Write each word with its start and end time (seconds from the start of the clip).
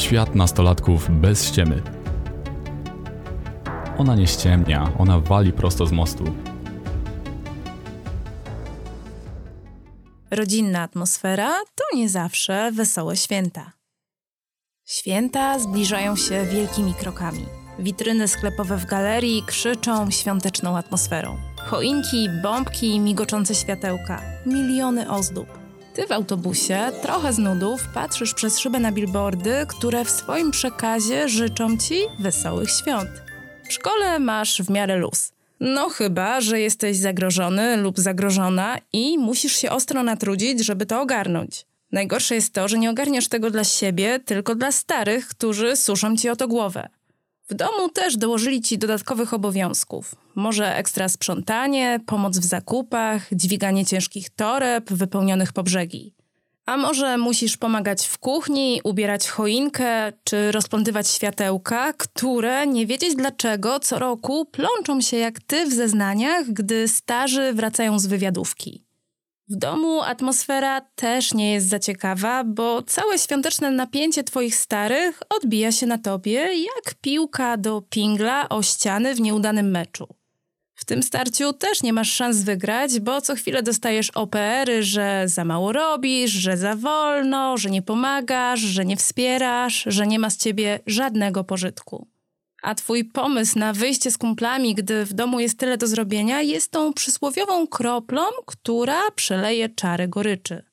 Świat 0.00 0.34
nastolatków 0.34 1.10
bez 1.10 1.48
ściemy. 1.48 1.82
Ona 3.98 4.14
nie 4.16 4.26
ściemnia, 4.26 4.92
ona 4.98 5.20
wali 5.20 5.52
prosto 5.52 5.86
z 5.86 5.92
mostu. 5.92 6.24
Rodzinna 10.30 10.82
atmosfera 10.82 11.50
to 11.74 11.96
nie 11.96 12.08
zawsze 12.08 12.72
wesołe 12.72 13.16
święta. 13.16 13.72
Święta 14.86 15.58
zbliżają 15.58 16.16
się 16.16 16.46
wielkimi 16.46 16.94
krokami. 16.94 17.46
Witryny 17.78 18.28
sklepowe 18.28 18.76
w 18.76 18.86
galerii 18.86 19.42
krzyczą 19.46 20.10
świąteczną 20.10 20.76
atmosferą. 20.76 21.36
Choinki, 21.56 22.28
bombki, 22.42 23.00
migoczące 23.00 23.54
światełka, 23.54 24.22
miliony 24.46 25.10
ozdób. 25.10 25.59
Ty 25.94 26.06
w 26.06 26.12
autobusie, 26.12 26.78
trochę 27.02 27.32
z 27.32 27.38
nudów, 27.38 27.88
patrzysz 27.94 28.34
przez 28.34 28.58
szybę 28.58 28.78
na 28.78 28.92
billboardy, 28.92 29.66
które 29.68 30.04
w 30.04 30.10
swoim 30.10 30.50
przekazie 30.50 31.28
życzą 31.28 31.76
ci 31.78 31.94
wesołych 32.18 32.70
świąt. 32.70 33.10
W 33.68 33.72
szkole 33.72 34.18
masz 34.18 34.62
w 34.62 34.70
miarę 34.70 34.96
luz. 34.96 35.32
No 35.60 35.88
chyba, 35.88 36.40
że 36.40 36.60
jesteś 36.60 36.96
zagrożony 36.96 37.76
lub 37.76 37.98
zagrożona 37.98 38.78
i 38.92 39.18
musisz 39.18 39.56
się 39.56 39.70
ostro 39.70 40.02
natrudzić, 40.02 40.64
żeby 40.64 40.86
to 40.86 41.00
ogarnąć. 41.00 41.66
Najgorsze 41.92 42.34
jest 42.34 42.54
to, 42.54 42.68
że 42.68 42.78
nie 42.78 42.90
ogarniasz 42.90 43.28
tego 43.28 43.50
dla 43.50 43.64
siebie, 43.64 44.18
tylko 44.18 44.54
dla 44.54 44.72
starych, 44.72 45.28
którzy 45.28 45.76
suszą 45.76 46.16
ci 46.16 46.28
o 46.28 46.36
to 46.36 46.48
głowę. 46.48 46.88
W 47.50 47.54
domu 47.54 47.88
też 47.88 48.16
dołożyli 48.16 48.60
ci 48.60 48.78
dodatkowych 48.78 49.34
obowiązków. 49.34 50.14
Może 50.34 50.76
ekstra 50.76 51.08
sprzątanie, 51.08 52.00
pomoc 52.06 52.38
w 52.38 52.44
zakupach, 52.44 53.26
dźwiganie 53.32 53.86
ciężkich 53.86 54.30
toreb 54.30 54.92
wypełnionych 54.92 55.52
po 55.52 55.62
brzegi. 55.62 56.14
A 56.66 56.76
może 56.76 57.18
musisz 57.18 57.56
pomagać 57.56 58.06
w 58.06 58.18
kuchni, 58.18 58.80
ubierać 58.84 59.28
choinkę 59.28 60.12
czy 60.24 60.52
rozplątywać 60.52 61.08
światełka, 61.08 61.92
które 61.92 62.66
nie 62.66 62.86
wiedzieć 62.86 63.16
dlaczego 63.16 63.80
co 63.80 63.98
roku 63.98 64.44
plączą 64.44 65.00
się 65.00 65.16
jak 65.16 65.40
ty 65.40 65.66
w 65.66 65.72
zeznaniach, 65.72 66.46
gdy 66.52 66.88
starzy 66.88 67.52
wracają 67.52 67.98
z 67.98 68.06
wywiadówki. 68.06 68.89
W 69.50 69.56
domu 69.56 70.02
atmosfera 70.02 70.80
też 70.80 71.34
nie 71.34 71.52
jest 71.52 71.68
za 71.68 71.78
ciekawa, 71.78 72.44
bo 72.44 72.82
całe 72.82 73.18
świąteczne 73.18 73.70
napięcie 73.70 74.24
twoich 74.24 74.54
starych 74.54 75.20
odbija 75.30 75.72
się 75.72 75.86
na 75.86 75.98
tobie 75.98 76.32
jak 76.40 76.94
piłka 77.00 77.56
do 77.56 77.82
pingla 77.82 78.48
o 78.48 78.62
ściany 78.62 79.14
w 79.14 79.20
nieudanym 79.20 79.70
meczu. 79.70 80.08
W 80.74 80.84
tym 80.84 81.02
starciu 81.02 81.52
też 81.52 81.82
nie 81.82 81.92
masz 81.92 82.12
szans 82.12 82.42
wygrać, 82.42 83.00
bo 83.00 83.20
co 83.20 83.34
chwilę 83.34 83.62
dostajesz 83.62 84.10
OPR-y, 84.10 84.82
że 84.82 85.22
za 85.26 85.44
mało 85.44 85.72
robisz, 85.72 86.30
że 86.30 86.56
za 86.56 86.76
wolno, 86.76 87.56
że 87.56 87.70
nie 87.70 87.82
pomagasz, 87.82 88.60
że 88.60 88.84
nie 88.84 88.96
wspierasz, 88.96 89.84
że 89.86 90.06
nie 90.06 90.18
ma 90.18 90.30
z 90.30 90.36
ciebie 90.36 90.80
żadnego 90.86 91.44
pożytku. 91.44 92.09
A 92.62 92.74
twój 92.74 93.04
pomysł 93.04 93.58
na 93.58 93.72
wyjście 93.72 94.10
z 94.10 94.18
kumplami, 94.18 94.74
gdy 94.74 95.04
w 95.04 95.12
domu 95.12 95.40
jest 95.40 95.58
tyle 95.58 95.78
do 95.78 95.86
zrobienia, 95.86 96.42
jest 96.42 96.70
tą 96.70 96.92
przysłowiową 96.92 97.66
kroplą, 97.66 98.22
która 98.46 99.10
przeleje 99.10 99.68
czary 99.68 100.08
goryczy. 100.08 100.64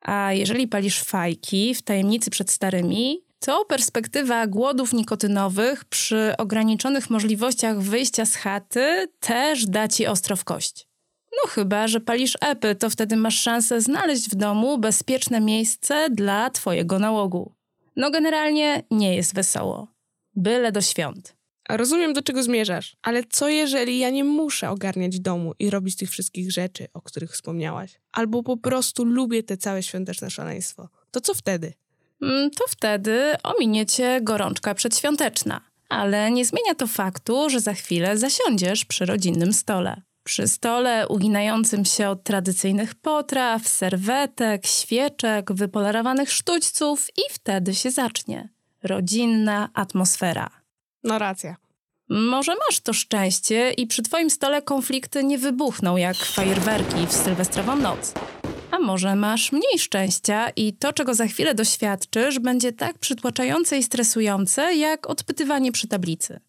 A 0.00 0.32
jeżeli 0.32 0.68
palisz 0.68 1.00
fajki 1.00 1.74
w 1.74 1.82
tajemnicy 1.82 2.30
przed 2.30 2.50
starymi, 2.50 3.24
to 3.38 3.64
perspektywa 3.64 4.46
głodów 4.46 4.92
nikotynowych 4.92 5.84
przy 5.84 6.34
ograniczonych 6.38 7.10
możliwościach 7.10 7.80
wyjścia 7.80 8.26
z 8.26 8.34
chaty 8.34 9.08
też 9.20 9.66
da 9.66 9.88
ci 9.88 10.06
ostro 10.06 10.36
w 10.36 10.44
kość. 10.44 10.88
No 11.32 11.50
chyba, 11.50 11.88
że 11.88 12.00
palisz 12.00 12.36
epy, 12.40 12.74
to 12.74 12.90
wtedy 12.90 13.16
masz 13.16 13.40
szansę 13.40 13.80
znaleźć 13.80 14.30
w 14.30 14.34
domu 14.34 14.78
bezpieczne 14.78 15.40
miejsce 15.40 16.10
dla 16.10 16.50
twojego 16.50 16.98
nałogu. 16.98 17.52
No 17.96 18.10
generalnie 18.10 18.82
nie 18.90 19.16
jest 19.16 19.34
wesoło. 19.34 19.88
Byle 20.36 20.72
do 20.72 20.80
świąt. 20.80 21.33
Rozumiem, 21.68 22.12
do 22.12 22.22
czego 22.22 22.42
zmierzasz, 22.42 22.96
ale 23.02 23.24
co 23.30 23.48
jeżeli 23.48 23.98
ja 23.98 24.10
nie 24.10 24.24
muszę 24.24 24.70
ogarniać 24.70 25.20
domu 25.20 25.52
i 25.58 25.70
robić 25.70 25.96
tych 25.96 26.10
wszystkich 26.10 26.52
rzeczy, 26.52 26.86
o 26.94 27.02
których 27.02 27.32
wspomniałaś? 27.32 28.00
Albo 28.12 28.42
po 28.42 28.56
prostu 28.56 29.04
lubię 29.04 29.42
te 29.42 29.56
całe 29.56 29.82
świąteczne 29.82 30.30
szaleństwo. 30.30 30.88
To 31.10 31.20
co 31.20 31.34
wtedy? 31.34 31.72
Mm, 32.22 32.50
to 32.50 32.64
wtedy 32.68 33.34
ominie 33.42 33.86
cię 33.86 34.20
gorączka 34.22 34.74
przedświąteczna. 34.74 35.60
Ale 35.88 36.30
nie 36.30 36.44
zmienia 36.44 36.74
to 36.74 36.86
faktu, 36.86 37.50
że 37.50 37.60
za 37.60 37.72
chwilę 37.72 38.18
zasiądziesz 38.18 38.84
przy 38.84 39.06
rodzinnym 39.06 39.52
stole. 39.52 40.02
Przy 40.24 40.48
stole 40.48 41.08
uginającym 41.08 41.84
się 41.84 42.08
od 42.08 42.22
tradycyjnych 42.22 42.94
potraw, 42.94 43.68
serwetek, 43.68 44.66
świeczek, 44.66 45.52
wypolerowanych 45.52 46.32
sztućców 46.32 47.08
i 47.16 47.22
wtedy 47.30 47.74
się 47.74 47.90
zacznie. 47.90 48.48
Rodzinna 48.82 49.68
atmosfera. 49.74 50.63
No 51.04 51.18
racja. 51.18 51.56
Może 52.08 52.52
masz 52.68 52.80
to 52.80 52.92
szczęście 52.92 53.70
i 53.70 53.86
przy 53.86 54.02
twoim 54.02 54.30
stole 54.30 54.62
konflikty 54.62 55.24
nie 55.24 55.38
wybuchną 55.38 55.96
jak 55.96 56.16
fajerwerki 56.16 57.06
w 57.06 57.12
sylwestrową 57.12 57.76
noc. 57.76 58.14
A 58.70 58.78
może 58.78 59.16
masz 59.16 59.52
mniej 59.52 59.78
szczęścia 59.78 60.50
i 60.50 60.72
to, 60.72 60.92
czego 60.92 61.14
za 61.14 61.26
chwilę 61.26 61.54
doświadczysz, 61.54 62.38
będzie 62.38 62.72
tak 62.72 62.98
przytłaczające 62.98 63.78
i 63.78 63.82
stresujące, 63.82 64.74
jak 64.74 65.10
odpytywanie 65.10 65.72
przy 65.72 65.88
tablicy. 65.88 66.40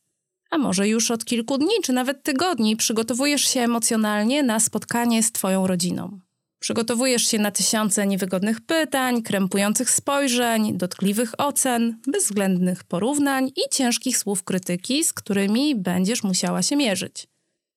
A 0.52 0.58
może 0.58 0.88
już 0.88 1.12
od 1.12 1.26
kilku 1.26 1.58
dni 1.58 1.76
czy 1.84 1.94
nawet 1.94 2.24
tygodni 2.24 2.76
przygotowujesz 2.76 3.42
się 3.42 3.62
emocjonalnie 3.62 4.44
na 4.44 4.60
spotkanie 4.60 5.24
z 5.24 5.32
Twoją 5.32 5.68
rodziną. 5.68 6.20
Przygotowujesz 6.66 7.28
się 7.28 7.40
na 7.40 7.52
tysiące 7.52 8.08
niewygodnych 8.08 8.62
pytań, 8.62 9.24
krępujących 9.24 9.90
spojrzeń, 9.90 10.78
dotkliwych 10.78 11.32
ocen, 11.38 11.98
bezwzględnych 12.08 12.84
porównań 12.84 13.48
i 13.48 13.62
ciężkich 13.72 14.18
słów 14.18 14.44
krytyki, 14.44 15.04
z 15.04 15.14
którymi 15.14 15.76
będziesz 15.76 16.24
musiała 16.24 16.62
się 16.62 16.76
mierzyć. 16.76 17.28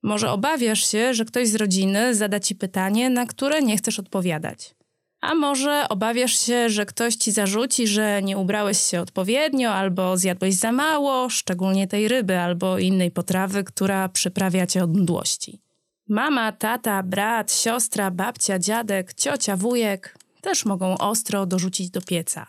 Może 0.02 0.30
obawiasz 0.30 0.90
się, 0.90 1.14
że 1.14 1.24
ktoś 1.24 1.48
z 1.48 1.54
rodziny 1.54 2.14
zada 2.14 2.40
ci 2.40 2.54
pytanie, 2.54 3.10
na 3.10 3.26
które 3.26 3.62
nie 3.62 3.76
chcesz 3.76 3.98
odpowiadać. 3.98 4.74
A 5.20 5.34
może 5.34 5.86
obawiasz 5.88 6.38
się, 6.38 6.70
że 6.70 6.86
ktoś 6.86 7.14
ci 7.14 7.32
zarzuci, 7.32 7.86
że 7.86 8.22
nie 8.22 8.38
ubrałeś 8.38 8.80
się 8.80 9.00
odpowiednio 9.00 9.70
albo 9.70 10.16
zjadłeś 10.16 10.54
za 10.54 10.72
mało, 10.72 11.28
szczególnie 11.28 11.86
tej 11.86 12.08
ryby 12.08 12.38
albo 12.38 12.78
innej 12.78 13.10
potrawy, 13.10 13.64
która 13.64 14.08
przyprawia 14.08 14.66
cię 14.66 14.84
od 14.84 14.96
mdłości. 14.96 15.67
Mama, 16.08 16.52
tata, 16.52 17.02
brat, 17.02 17.52
siostra, 17.52 18.10
babcia, 18.10 18.58
dziadek, 18.58 19.14
ciocia, 19.14 19.56
wujek 19.56 20.18
też 20.40 20.64
mogą 20.64 20.98
ostro 20.98 21.46
dorzucić 21.46 21.90
do 21.90 22.02
pieca. 22.02 22.46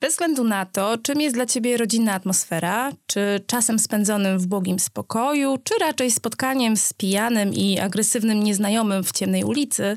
Bez 0.00 0.12
względu 0.12 0.44
na 0.44 0.66
to, 0.66 0.98
czym 0.98 1.20
jest 1.20 1.34
dla 1.36 1.46
ciebie 1.46 1.76
rodzinna 1.76 2.12
atmosfera, 2.12 2.92
czy 3.06 3.40
czasem 3.46 3.78
spędzonym 3.78 4.38
w 4.38 4.46
błogim 4.46 4.78
spokoju, 4.78 5.58
czy 5.64 5.74
raczej 5.80 6.10
spotkaniem 6.10 6.76
z 6.76 6.92
pijanym 6.92 7.54
i 7.54 7.78
agresywnym 7.78 8.42
nieznajomym 8.42 9.04
w 9.04 9.12
ciemnej 9.12 9.44
ulicy, 9.44 9.96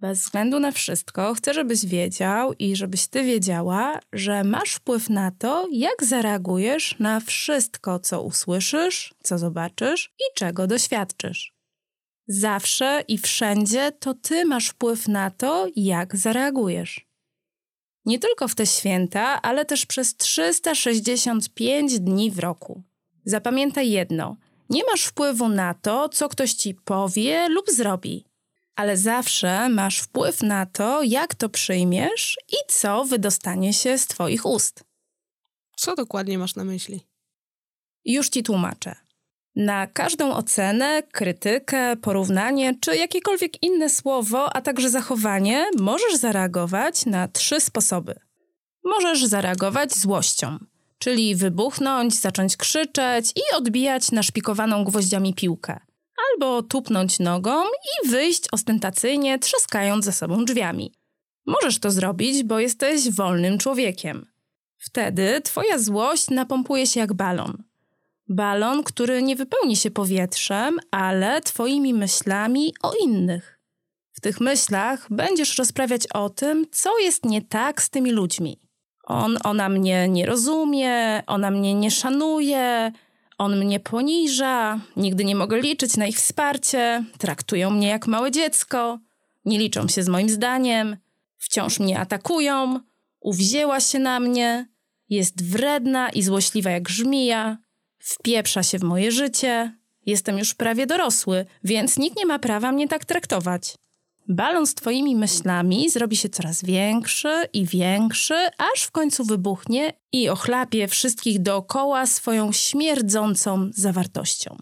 bez 0.00 0.20
względu 0.20 0.60
na 0.60 0.72
wszystko, 0.72 1.34
chcę, 1.34 1.54
żebyś 1.54 1.86
wiedział 1.86 2.52
i 2.52 2.76
żebyś 2.76 3.06
ty 3.06 3.22
wiedziała, 3.24 3.98
że 4.12 4.44
masz 4.44 4.70
wpływ 4.74 5.10
na 5.10 5.30
to, 5.30 5.68
jak 5.72 6.04
zareagujesz 6.04 6.94
na 6.98 7.20
wszystko, 7.20 7.98
co 7.98 8.22
usłyszysz, 8.22 9.14
co 9.22 9.38
zobaczysz 9.38 10.12
i 10.18 10.38
czego 10.38 10.66
doświadczysz. 10.66 11.57
Zawsze 12.28 13.04
i 13.08 13.18
wszędzie 13.18 13.92
to 13.92 14.14
ty 14.14 14.44
masz 14.44 14.68
wpływ 14.68 15.08
na 15.08 15.30
to, 15.30 15.66
jak 15.76 16.16
zareagujesz. 16.16 17.08
Nie 18.04 18.18
tylko 18.18 18.48
w 18.48 18.54
te 18.54 18.66
święta, 18.66 19.42
ale 19.42 19.64
też 19.64 19.86
przez 19.86 20.16
365 20.16 22.00
dni 22.00 22.30
w 22.30 22.38
roku. 22.38 22.82
Zapamiętaj 23.24 23.90
jedno: 23.90 24.36
nie 24.70 24.84
masz 24.84 25.04
wpływu 25.04 25.48
na 25.48 25.74
to, 25.74 26.08
co 26.08 26.28
ktoś 26.28 26.52
ci 26.52 26.74
powie 26.74 27.48
lub 27.48 27.70
zrobi, 27.70 28.24
ale 28.76 28.96
zawsze 28.96 29.68
masz 29.68 29.98
wpływ 29.98 30.42
na 30.42 30.66
to, 30.66 31.02
jak 31.02 31.34
to 31.34 31.48
przyjmiesz 31.48 32.38
i 32.48 32.56
co 32.68 33.04
wydostanie 33.04 33.72
się 33.72 33.98
z 33.98 34.06
Twoich 34.06 34.46
ust. 34.46 34.84
Co 35.76 35.94
dokładnie 35.94 36.38
masz 36.38 36.54
na 36.54 36.64
myśli? 36.64 37.06
Już 38.04 38.28
ci 38.28 38.42
tłumaczę. 38.42 39.07
Na 39.56 39.86
każdą 39.86 40.34
ocenę, 40.34 41.02
krytykę, 41.02 41.96
porównanie 41.96 42.74
czy 42.80 42.96
jakiekolwiek 42.96 43.62
inne 43.62 43.90
słowo, 43.90 44.56
a 44.56 44.60
także 44.60 44.90
zachowanie 44.90 45.66
możesz 45.78 46.14
zareagować 46.14 47.06
na 47.06 47.28
trzy 47.28 47.60
sposoby. 47.60 48.14
Możesz 48.84 49.24
zareagować 49.24 49.94
złością, 49.94 50.58
czyli 50.98 51.36
wybuchnąć, 51.36 52.14
zacząć 52.14 52.56
krzyczeć 52.56 53.30
i 53.36 53.56
odbijać 53.56 54.12
naszpikowaną 54.12 54.84
gwoździami 54.84 55.34
piłkę. 55.34 55.80
Albo 56.32 56.62
tupnąć 56.62 57.18
nogą 57.18 57.64
i 57.64 58.08
wyjść 58.08 58.44
ostentacyjnie, 58.52 59.38
trzaskając 59.38 60.04
za 60.04 60.12
sobą 60.12 60.44
drzwiami. 60.44 60.92
Możesz 61.46 61.78
to 61.78 61.90
zrobić, 61.90 62.42
bo 62.44 62.60
jesteś 62.60 63.10
wolnym 63.10 63.58
człowiekiem. 63.58 64.26
Wtedy 64.78 65.40
twoja 65.40 65.78
złość 65.78 66.30
napompuje 66.30 66.86
się 66.86 67.00
jak 67.00 67.14
balon– 67.14 67.62
Balon, 68.28 68.84
który 68.84 69.22
nie 69.22 69.36
wypełni 69.36 69.76
się 69.76 69.90
powietrzem, 69.90 70.78
ale 70.90 71.40
Twoimi 71.40 71.94
myślami 71.94 72.74
o 72.82 72.92
innych. 73.04 73.58
W 74.12 74.20
tych 74.20 74.40
myślach 74.40 75.06
będziesz 75.10 75.58
rozprawiać 75.58 76.06
o 76.06 76.30
tym, 76.30 76.66
co 76.70 76.98
jest 76.98 77.24
nie 77.24 77.42
tak 77.42 77.82
z 77.82 77.90
tymi 77.90 78.10
ludźmi. 78.10 78.60
On, 79.04 79.38
ona 79.44 79.68
mnie 79.68 80.08
nie 80.08 80.26
rozumie, 80.26 81.22
ona 81.26 81.50
mnie 81.50 81.74
nie 81.74 81.90
szanuje, 81.90 82.92
on 83.38 83.58
mnie 83.58 83.80
poniża, 83.80 84.80
nigdy 84.96 85.24
nie 85.24 85.36
mogę 85.36 85.60
liczyć 85.60 85.96
na 85.96 86.06
ich 86.06 86.16
wsparcie, 86.16 87.04
traktują 87.18 87.70
mnie 87.70 87.88
jak 87.88 88.06
małe 88.06 88.30
dziecko, 88.30 88.98
nie 89.44 89.58
liczą 89.58 89.88
się 89.88 90.02
z 90.02 90.08
moim 90.08 90.28
zdaniem, 90.28 90.96
wciąż 91.36 91.80
mnie 91.80 92.00
atakują, 92.00 92.80
uwzięła 93.20 93.80
się 93.80 93.98
na 93.98 94.20
mnie, 94.20 94.68
jest 95.08 95.44
wredna 95.44 96.10
i 96.10 96.22
złośliwa 96.22 96.70
jak 96.70 96.88
żmija, 96.88 97.58
wpieprza 97.98 98.62
się 98.62 98.78
w 98.78 98.82
moje 98.82 99.12
życie. 99.12 99.76
Jestem 100.06 100.38
już 100.38 100.54
prawie 100.54 100.86
dorosły, 100.86 101.46
więc 101.64 101.98
nikt 101.98 102.16
nie 102.16 102.26
ma 102.26 102.38
prawa 102.38 102.72
mnie 102.72 102.88
tak 102.88 103.04
traktować. 103.04 103.74
Balon 104.28 104.66
z 104.66 104.74
twoimi 104.74 105.16
myślami 105.16 105.90
zrobi 105.90 106.16
się 106.16 106.28
coraz 106.28 106.64
większy 106.64 107.48
i 107.52 107.66
większy, 107.66 108.48
aż 108.58 108.82
w 108.82 108.90
końcu 108.90 109.24
wybuchnie 109.24 109.92
i 110.12 110.28
ochlapie 110.28 110.88
wszystkich 110.88 111.42
dookoła 111.42 112.06
swoją 112.06 112.52
śmierdzącą 112.52 113.70
zawartością. 113.74 114.56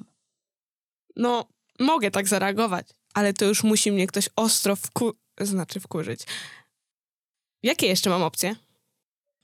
No, 1.17 1.49
mogę 1.81 2.11
tak 2.11 2.29
zareagować, 2.29 2.87
ale 3.15 3.33
to 3.33 3.44
już 3.44 3.65
musi 3.65 3.93
mnie 3.93 4.06
ktoś 4.06 4.29
ostro 4.37 4.77
wku... 4.77 5.12
znaczy 5.41 5.81
wkurzyć. 5.81 6.21
Jakie 7.62 7.87
jeszcze 7.87 8.11
mam 8.11 8.23
opcje? 8.23 8.56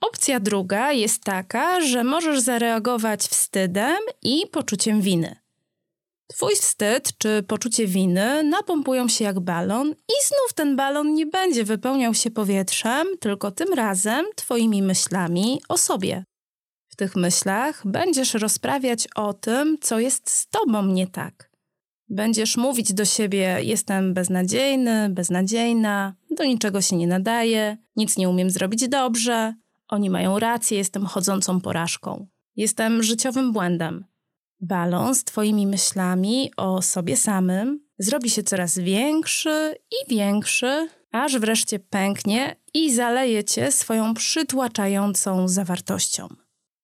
Opcja 0.07 0.39
druga 0.39 0.91
jest 0.91 1.23
taka, 1.23 1.81
że 1.81 2.03
możesz 2.03 2.39
zareagować 2.39 3.21
wstydem 3.21 3.97
i 4.21 4.47
poczuciem 4.51 5.01
winy. 5.01 5.35
Twój 6.27 6.55
wstyd 6.55 7.17
czy 7.17 7.43
poczucie 7.47 7.87
winy 7.87 8.43
napompują 8.43 9.07
się 9.07 9.23
jak 9.23 9.39
balon 9.39 9.91
i 9.91 10.13
znów 10.27 10.53
ten 10.55 10.75
balon 10.75 11.13
nie 11.13 11.25
będzie 11.25 11.63
wypełniał 11.63 12.13
się 12.13 12.31
powietrzem, 12.31 13.07
tylko 13.19 13.51
tym 13.51 13.73
razem 13.73 14.25
twoimi 14.35 14.81
myślami 14.81 15.61
o 15.69 15.77
sobie. 15.77 16.23
W 16.87 16.95
tych 16.95 17.15
myślach 17.15 17.81
będziesz 17.85 18.33
rozprawiać 18.33 19.07
o 19.15 19.33
tym, 19.33 19.77
co 19.81 19.99
jest 19.99 20.29
z 20.29 20.47
tobą 20.47 20.85
nie 20.85 21.07
tak. 21.07 21.49
Będziesz 22.09 22.57
mówić 22.57 22.93
do 22.93 23.05
siebie: 23.05 23.57
Jestem 23.61 24.13
beznadziejny, 24.13 25.09
beznadziejna, 25.09 26.13
do 26.31 26.43
niczego 26.43 26.81
się 26.81 26.95
nie 26.95 27.07
nadaję, 27.07 27.77
nic 27.95 28.17
nie 28.17 28.29
umiem 28.29 28.49
zrobić 28.49 28.87
dobrze, 28.89 29.53
oni 29.87 30.09
mają 30.09 30.39
rację, 30.39 30.77
jestem 30.77 31.05
chodzącą 31.05 31.61
porażką, 31.61 32.27
jestem 32.55 33.03
życiowym 33.03 33.53
błędem. 33.53 34.05
Balon 34.59 35.15
z 35.15 35.23
Twoimi 35.23 35.67
myślami 35.67 36.51
o 36.57 36.81
sobie 36.81 37.17
samym 37.17 37.79
zrobi 37.99 38.29
się 38.29 38.43
coraz 38.43 38.77
większy 38.77 39.75
i 39.91 40.15
większy, 40.15 40.87
aż 41.11 41.37
wreszcie 41.37 41.79
pęknie 41.79 42.55
i 42.73 42.93
zaleje 42.93 43.43
Cię 43.43 43.71
swoją 43.71 44.13
przytłaczającą 44.13 45.47
zawartością. 45.47 46.27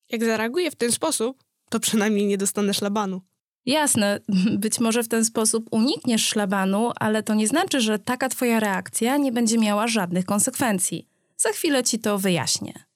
Jak 0.09 0.23
zareaguję 0.23 0.71
w 0.71 0.75
ten 0.75 0.91
sposób, 0.91 1.43
to 1.69 1.79
przynajmniej 1.79 2.25
nie 2.25 2.37
dostanę 2.37 2.73
szlabanu. 2.73 3.21
Jasne, 3.65 4.19
być 4.63 4.79
może 4.79 5.03
w 5.03 5.07
ten 5.07 5.25
sposób 5.25 5.67
unikniesz 5.71 6.25
szlabanu, 6.25 6.91
ale 6.95 7.23
to 7.23 7.33
nie 7.33 7.47
znaczy, 7.47 7.81
że 7.81 7.99
taka 7.99 8.29
Twoja 8.29 8.59
reakcja 8.59 9.17
nie 9.17 9.31
będzie 9.31 9.57
miała 9.57 9.87
żadnych 9.87 10.25
konsekwencji. 10.25 11.07
Za 11.37 11.49
chwilę 11.49 11.83
Ci 11.83 11.99
to 11.99 12.17
wyjaśnię. 12.17 12.88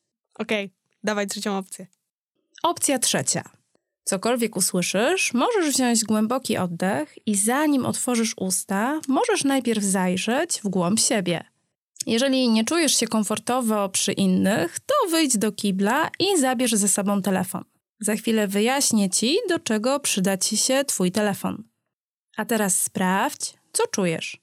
Okej, 0.44 0.66
okay, 0.66 0.78
dawaj 1.04 1.28
trzecią 1.28 1.58
opcję. 1.58 1.88
Opcja 2.64 3.00
trzecia. 3.00 3.44
Cokolwiek 4.04 4.56
usłyszysz, 4.56 5.34
możesz 5.34 5.76
wziąć 5.76 6.04
głęboki 6.04 6.58
oddech 6.58 7.28
i 7.28 7.36
zanim 7.36 7.86
otworzysz 7.86 8.34
usta, 8.38 9.02
możesz 9.08 9.44
najpierw 9.44 9.84
zajrzeć 9.84 10.60
w 10.64 10.68
głąb 10.68 11.00
siebie. 11.00 11.44
Jeżeli 12.06 12.50
nie 12.50 12.64
czujesz 12.64 12.98
się 12.98 13.08
komfortowo 13.08 13.90
przy 13.90 14.12
innych, 14.12 14.80
to 14.80 15.10
wyjdź 15.10 15.38
do 15.38 15.52
kibla 15.52 16.10
i 16.20 16.40
zabierz 16.40 16.76
ze 16.76 16.88
sobą 16.88 17.22
telefon. 17.22 17.64
Za 18.00 18.16
chwilę 18.16 18.48
wyjaśnię 18.48 19.10
ci, 19.10 19.38
do 19.50 19.60
czego 19.60 20.00
przyda 20.00 20.38
ci 20.38 20.58
się 20.58 20.86
twój 20.86 21.12
telefon. 21.12 21.64
A 22.38 22.46
teraz 22.46 22.82
sprawdź, 22.82 23.54
co 23.74 23.88
czujesz. 23.88 24.38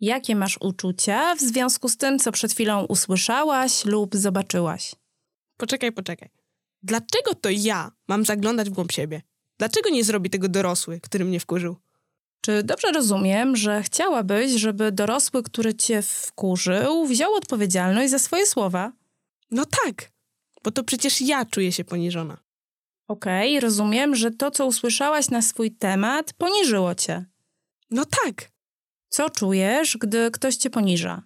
Jakie 0.00 0.36
masz 0.36 0.58
uczucia 0.60 1.34
w 1.34 1.40
związku 1.40 1.88
z 1.88 1.96
tym, 1.96 2.18
co 2.18 2.32
przed 2.32 2.52
chwilą 2.52 2.84
usłyszałaś 2.84 3.84
lub 3.84 4.16
zobaczyłaś? 4.16 4.94
Poczekaj, 5.56 5.92
poczekaj. 5.92 6.30
Dlaczego 6.82 7.34
to 7.34 7.48
ja 7.50 7.92
mam 8.08 8.24
zaglądać 8.24 8.70
w 8.70 8.72
głąb 8.72 8.92
siebie? 8.92 9.22
Dlaczego 9.58 9.90
nie 9.90 10.04
zrobi 10.04 10.30
tego 10.30 10.48
dorosły, 10.48 11.00
który 11.00 11.24
mnie 11.24 11.40
wkurzył? 11.40 11.76
Czy 12.40 12.62
dobrze 12.62 12.92
rozumiem, 12.92 13.56
że 13.56 13.82
chciałabyś, 13.82 14.52
żeby 14.52 14.92
dorosły, 14.92 15.42
który 15.42 15.74
cię 15.74 16.02
wkurzył, 16.02 17.06
wziął 17.06 17.34
odpowiedzialność 17.34 18.10
za 18.10 18.18
swoje 18.18 18.46
słowa? 18.46 18.92
No 19.50 19.64
tak, 19.64 20.10
bo 20.64 20.70
to 20.70 20.84
przecież 20.84 21.20
ja 21.20 21.44
czuję 21.44 21.72
się 21.72 21.84
poniżona. 21.84 22.36
Okej, 23.08 23.50
okay, 23.50 23.60
rozumiem, 23.60 24.14
że 24.14 24.30
to, 24.30 24.50
co 24.50 24.66
usłyszałaś 24.66 25.30
na 25.30 25.42
swój 25.42 25.70
temat, 25.70 26.32
poniżyło 26.32 26.94
cię. 26.94 27.24
No 27.90 28.04
tak. 28.04 28.50
Co 29.08 29.30
czujesz, 29.30 29.96
gdy 29.96 30.30
ktoś 30.30 30.56
cię 30.56 30.70
poniża? 30.70 31.22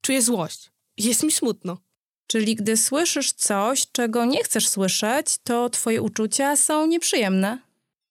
Czuję 0.00 0.22
złość. 0.22 0.70
Jest 0.96 1.22
mi 1.22 1.32
smutno. 1.32 1.78
Czyli 2.26 2.54
gdy 2.54 2.76
słyszysz 2.76 3.32
coś, 3.32 3.86
czego 3.92 4.24
nie 4.24 4.44
chcesz 4.44 4.68
słyszeć, 4.68 5.26
to 5.44 5.70
twoje 5.70 6.02
uczucia 6.02 6.56
są 6.56 6.86
nieprzyjemne. 6.86 7.58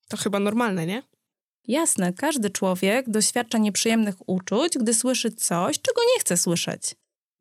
To 0.07 0.17
chyba 0.17 0.39
normalne, 0.39 0.85
nie? 0.85 1.03
Jasne, 1.67 2.13
każdy 2.13 2.49
człowiek 2.49 3.09
doświadcza 3.09 3.57
nieprzyjemnych 3.57 4.15
uczuć, 4.29 4.77
gdy 4.77 4.93
słyszy 4.93 5.31
coś, 5.31 5.81
czego 5.81 6.01
nie 6.13 6.19
chce 6.19 6.37
słyszeć. 6.37 6.81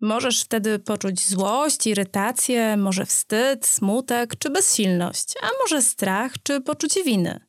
Możesz 0.01 0.43
wtedy 0.43 0.79
poczuć 0.79 1.29
złość, 1.29 1.87
irytację, 1.87 2.77
może 2.77 3.07
wstyd, 3.07 3.67
smutek 3.67 4.37
czy 4.39 4.51
bezsilność, 4.51 5.35
a 5.43 5.49
może 5.63 5.83
strach 5.83 6.33
czy 6.43 6.61
poczucie 6.61 7.05
winy. 7.05 7.41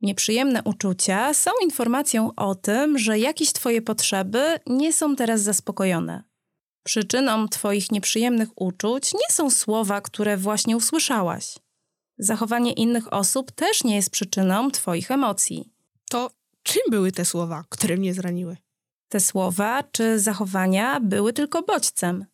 Nieprzyjemne 0.00 0.62
uczucia 0.64 1.34
są 1.34 1.50
informacją 1.62 2.30
o 2.36 2.54
tym, 2.54 2.98
że 2.98 3.18
jakieś 3.18 3.52
Twoje 3.52 3.82
potrzeby 3.82 4.60
nie 4.66 4.92
są 4.92 5.16
teraz 5.16 5.40
zaspokojone. 5.40 6.22
Przyczyną 6.86 7.48
Twoich 7.48 7.92
nieprzyjemnych 7.92 8.48
uczuć 8.56 9.14
nie 9.14 9.34
są 9.34 9.50
słowa, 9.50 10.00
które 10.00 10.36
właśnie 10.36 10.76
usłyszałaś. 10.76 11.54
Zachowanie 12.18 12.72
innych 12.72 13.12
osób 13.12 13.52
też 13.52 13.84
nie 13.84 13.96
jest 13.96 14.10
przyczyną 14.10 14.70
Twoich 14.70 15.10
emocji. 15.10 15.70
To 16.10 16.30
czym 16.62 16.82
były 16.90 17.12
te 17.12 17.24
słowa, 17.24 17.64
które 17.68 17.96
mnie 17.96 18.14
zraniły? 18.14 18.56
Te 19.08 19.20
słowa 19.20 19.82
czy 19.92 20.18
zachowania 20.18 21.00
były 21.00 21.32
tylko 21.32 21.62
bodźcem. 21.62 22.24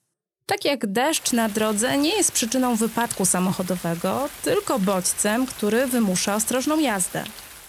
Tak 0.46 0.64
jak 0.64 0.87
deszcz 0.87 1.32
na 1.32 1.49
drodze 1.49 1.99
nie 1.99 2.16
jest 2.16 2.32
przyczyną 2.32 2.76
wypadku 2.76 3.25
samochodowego, 3.25 4.28
tylko 4.44 4.78
bodźcem, 4.78 5.47
który 5.47 5.87
wymusza 5.87 6.35
ostrożną 6.35 6.78
jazdę. 6.78 7.25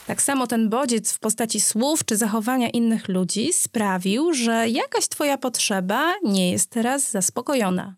Tak 0.08 0.22
samo 0.22 0.48
ten 0.48 0.70
bodziec 0.70 1.14
w 1.14 1.20
postaci 1.20 1.62
słów 1.62 2.06
czy 2.06 2.18
zachowania 2.18 2.70
innych 2.70 3.08
ludzi 3.08 3.54
sprawił, 3.54 4.34
że 4.34 4.70
jakaś 4.70 5.08
twoja 5.08 5.38
potrzeba 5.38 6.14
nie 6.24 6.52
jest 6.52 6.70
teraz 6.70 7.12
zaspokojona. 7.12 7.96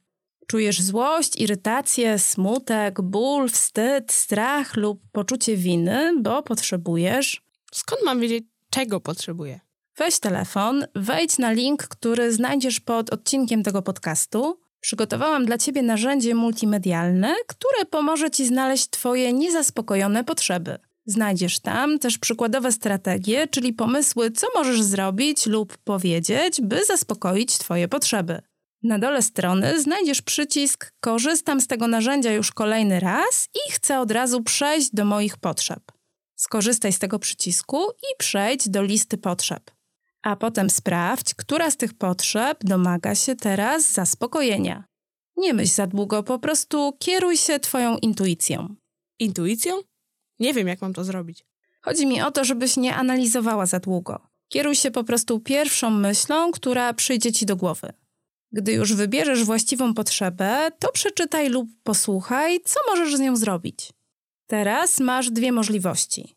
Czujesz 0.48 0.82
złość, 0.82 1.42
irytację, 1.42 2.20
smutek, 2.20 3.02
ból, 3.02 3.50
wstyd, 3.50 4.12
strach 4.12 4.76
lub 4.76 5.02
poczucie 5.12 5.58
winy, 5.58 6.14
bo 6.22 6.44
potrzebujesz. 6.44 7.42
Skąd 7.72 8.02
mam 8.06 8.20
wiedzieć, 8.20 8.44
czego 8.70 9.00
potrzebuję? 9.00 9.60
Weź 9.98 10.20
telefon, 10.20 10.86
wejdź 10.96 11.38
na 11.38 11.52
link, 11.52 11.88
który 11.88 12.34
znajdziesz 12.34 12.80
pod 12.80 13.10
odcinkiem 13.10 13.64
tego 13.64 13.82
podcastu. 13.82 14.60
Przygotowałam 14.80 15.46
dla 15.46 15.58
Ciebie 15.58 15.82
narzędzie 15.82 16.36
multimedialne, 16.36 17.36
które 17.48 17.86
pomoże 17.86 18.32
Ci 18.32 18.46
znaleźć 18.46 18.90
Twoje 18.90 19.34
niezaspokojone 19.34 20.24
potrzeby. 20.24 20.80
Znajdziesz 21.06 21.60
tam 21.60 22.00
też 22.00 22.18
przykładowe 22.18 22.72
strategie, 22.72 23.48
czyli 23.48 23.74
pomysły, 23.74 24.32
co 24.32 24.48
możesz 24.56 24.82
zrobić 24.82 25.46
lub 25.46 25.78
powiedzieć, 25.78 26.62
by 26.62 26.86
zaspokoić 26.86 27.58
Twoje 27.58 27.88
potrzeby. 27.88 28.42
Na 28.84 29.00
dole 29.00 29.22
strony 29.22 29.82
znajdziesz 29.82 30.22
przycisk 30.22 30.94
Korzystam 31.00 31.62
z 31.62 31.68
tego 31.68 31.88
narzędzia 31.88 32.32
już 32.32 32.52
kolejny 32.52 33.00
raz 33.00 33.48
i 33.56 33.72
chcę 33.72 34.00
od 34.00 34.12
razu 34.12 34.44
przejść 34.44 34.90
do 34.94 35.06
moich 35.06 35.38
potrzeb. 35.38 35.92
Skorzystaj 36.36 36.94
z 36.94 37.00
tego 37.00 37.20
przycisku 37.20 37.78
i 37.92 38.18
przejdź 38.18 38.70
do 38.70 38.84
listy 38.84 39.18
potrzeb. 39.18 39.72
A 40.22 40.36
potem 40.36 40.70
sprawdź, 40.70 41.34
która 41.34 41.72
z 41.72 41.78
tych 41.78 41.94
potrzeb 41.94 42.64
domaga 42.64 43.16
się 43.16 43.36
teraz 43.36 43.92
zaspokojenia. 43.92 44.84
Nie 45.38 45.54
myśl 45.54 45.74
za 45.74 45.88
długo, 45.88 46.24
po 46.24 46.40
prostu 46.40 46.94
kieruj 47.00 47.38
się 47.38 47.60
Twoją 47.60 47.98
intuicją. 47.98 48.76
Intuicją? 49.20 49.82
Nie 50.40 50.54
wiem, 50.54 50.68
jak 50.68 50.82
mam 50.82 50.94
to 50.94 51.04
zrobić. 51.04 51.46
Chodzi 51.82 52.08
mi 52.08 52.22
o 52.22 52.32
to, 52.32 52.44
żebyś 52.44 52.78
nie 52.78 52.96
analizowała 52.96 53.66
za 53.66 53.80
długo. 53.80 54.28
Kieruj 54.50 54.76
się 54.76 54.92
po 54.92 55.04
prostu 55.04 55.40
pierwszą 55.40 55.90
myślą, 55.90 56.52
która 56.52 56.94
przyjdzie 56.94 57.32
ci 57.32 57.46
do 57.46 57.56
głowy. 57.56 57.94
Gdy 58.52 58.74
już 58.74 58.94
wybierzesz 58.94 59.44
właściwą 59.44 59.94
potrzebę, 59.94 60.72
to 60.80 60.92
przeczytaj 60.92 61.50
lub 61.50 61.70
posłuchaj, 61.84 62.60
co 62.66 62.80
możesz 62.88 63.16
z 63.16 63.20
nią 63.20 63.36
zrobić. 63.36 63.90
Teraz 64.48 65.00
masz 65.00 65.32
dwie 65.32 65.52
możliwości. 65.52 66.36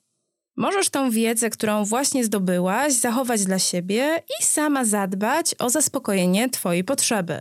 Możesz 0.57 0.91
tą 0.91 1.11
wiedzę, 1.11 1.51
którą 1.51 1.85
właśnie 1.85 2.25
zdobyłaś, 2.25 2.93
zachować 2.93 3.45
dla 3.45 3.59
siebie 3.59 4.23
i 4.41 4.45
sama 4.45 4.85
zadbać 4.85 5.55
o 5.59 5.71
zaspokojenie 5.71 6.51
Twojej 6.51 6.85
potrzeby. 6.85 7.41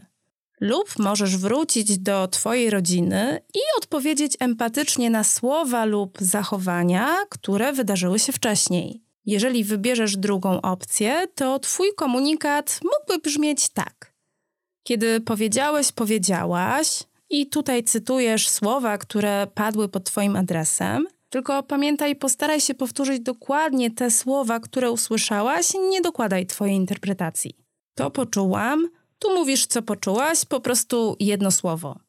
Lub 0.61 0.99
możesz 0.99 1.37
wrócić 1.37 1.97
do 1.97 2.27
Twojej 2.27 2.69
rodziny 2.69 3.41
i 3.53 3.59
odpowiedzieć 3.77 4.37
empatycznie 4.39 5.09
na 5.09 5.23
słowa 5.23 5.85
lub 5.85 6.17
zachowania, 6.21 7.15
które 7.29 7.73
wydarzyły 7.73 8.19
się 8.19 8.33
wcześniej. 8.33 9.03
Jeżeli 9.25 9.63
wybierzesz 9.63 10.17
drugą 10.17 10.61
opcję, 10.61 11.27
to 11.35 11.59
Twój 11.59 11.87
komunikat 11.95 12.79
mógłby 12.83 13.21
brzmieć 13.21 13.69
tak. 13.69 14.13
Kiedy 14.83 15.21
powiedziałeś, 15.21 15.91
powiedziałaś, 15.91 17.03
i 17.29 17.47
tutaj 17.47 17.83
cytujesz 17.83 18.49
słowa, 18.49 18.97
które 18.97 19.47
padły 19.53 19.89
pod 19.89 20.03
Twoim 20.03 20.35
adresem, 20.35 21.07
tylko 21.29 21.63
pamiętaj, 21.63 22.15
postaraj 22.15 22.61
się 22.61 22.73
powtórzyć 22.73 23.19
dokładnie 23.19 23.91
te 23.91 24.11
słowa, 24.11 24.59
które 24.59 24.91
usłyszałaś, 24.91 25.73
nie 25.89 26.01
dokładaj 26.01 26.45
Twojej 26.45 26.75
interpretacji. 26.75 27.57
To 27.95 28.11
poczułam, 28.11 28.89
tu 29.19 29.35
mówisz, 29.35 29.65
co 29.65 29.81
poczułaś, 29.81 30.45
po 30.45 30.59
prostu 30.59 31.15
jedno 31.19 31.51
słowo. 31.51 31.99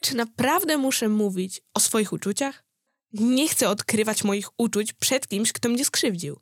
Czy 0.00 0.16
naprawdę 0.16 0.78
muszę 0.78 1.08
mówić 1.08 1.60
o 1.74 1.80
swoich 1.80 2.12
uczuciach? 2.12 2.64
Nie 3.12 3.48
chcę 3.48 3.68
odkrywać 3.68 4.24
moich 4.24 4.48
uczuć 4.58 4.92
przed 4.92 5.28
kimś, 5.28 5.52
kto 5.52 5.68
mnie 5.68 5.84
skrzywdził. 5.84 6.40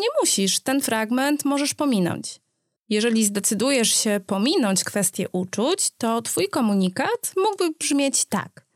Nie 0.00 0.08
musisz, 0.20 0.60
ten 0.60 0.80
fragment 0.80 1.44
możesz 1.44 1.74
pominąć. 1.74 2.40
Jeżeli 2.88 3.24
zdecydujesz 3.24 3.94
się 3.94 4.20
pominąć 4.26 4.84
kwestię 4.84 5.28
uczuć, 5.32 5.90
to 5.98 6.22
twój 6.22 6.48
komunikat 6.48 7.32
mógłby 7.36 7.70
brzmieć 7.70 8.24
tak. 8.24 8.66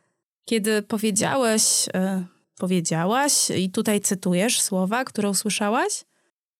Kiedy 0.44 0.82
powiedziałeś, 0.82 1.86
yy, 1.86 2.26
powiedziałaś, 2.58 3.50
i 3.50 3.70
tutaj 3.70 4.00
cytujesz 4.00 4.60
słowa, 4.60 5.04
które 5.04 5.30
usłyszałaś, 5.30 6.04